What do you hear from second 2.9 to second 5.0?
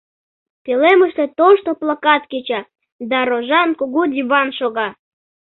да рожан кугу диван шога.